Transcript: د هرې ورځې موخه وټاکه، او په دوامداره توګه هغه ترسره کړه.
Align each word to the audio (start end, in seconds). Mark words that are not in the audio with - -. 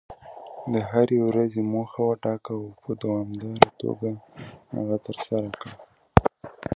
د 0.73 0.75
هرې 0.89 1.17
ورځې 1.27 1.61
موخه 1.73 2.01
وټاکه، 2.09 2.51
او 2.59 2.63
په 2.81 2.91
دوامداره 3.03 3.67
توګه 3.81 4.09
هغه 4.75 4.97
ترسره 5.05 5.49
کړه. 5.59 5.73